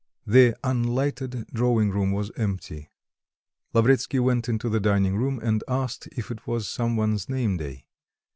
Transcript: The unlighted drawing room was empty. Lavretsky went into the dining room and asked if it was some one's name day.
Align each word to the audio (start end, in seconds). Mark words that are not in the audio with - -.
The 0.25 0.57
unlighted 0.63 1.45
drawing 1.53 1.91
room 1.91 2.11
was 2.11 2.31
empty. 2.35 2.89
Lavretsky 3.71 4.17
went 4.19 4.49
into 4.49 4.67
the 4.67 4.79
dining 4.79 5.15
room 5.15 5.39
and 5.43 5.63
asked 5.67 6.07
if 6.13 6.31
it 6.31 6.47
was 6.47 6.67
some 6.67 6.95
one's 6.95 7.29
name 7.29 7.57
day. 7.57 7.85